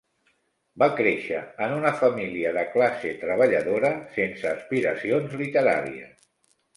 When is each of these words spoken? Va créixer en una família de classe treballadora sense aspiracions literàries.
Va 0.83 0.85
créixer 0.99 1.41
en 1.65 1.73
una 1.75 1.91
família 1.99 2.53
de 2.55 2.63
classe 2.77 3.11
treballadora 3.25 3.91
sense 4.15 4.49
aspiracions 4.53 5.37
literàries. 5.43 6.17